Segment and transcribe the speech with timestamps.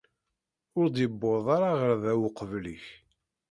[0.77, 2.85] Ur d-wwiḍeɣ ara ɣer da uqbel-ik.